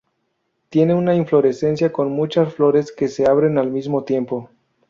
[0.69, 4.49] Tienen una inflorescencia con muchas flores que se abren al mismo tiempo.